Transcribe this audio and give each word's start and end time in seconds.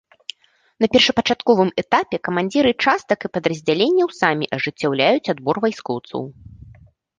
На 0.85 0.87
першапачатковым 0.93 1.69
этапе 1.81 2.19
камандзіры 2.29 2.71
частак 2.87 3.19
і 3.31 3.33
падраздзяленняў 3.37 4.07
самі 4.23 4.45
ажыццяўляюць 4.59 5.29
адбор 5.37 5.55
вайскоўцаў. 5.69 6.21